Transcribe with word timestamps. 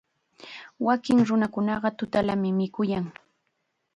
Wakin 0.85 1.17
nunakunaqa 1.25 1.89
tutallam 1.97 2.41
mikuyan. 2.57 3.05